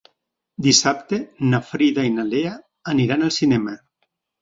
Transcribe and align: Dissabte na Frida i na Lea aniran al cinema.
Dissabte 0.67 1.19
na 1.53 1.61
Frida 1.69 2.09
i 2.09 2.17
na 2.17 2.27
Lea 2.33 2.57
aniran 2.97 3.31
al 3.31 3.37
cinema. 3.41 3.81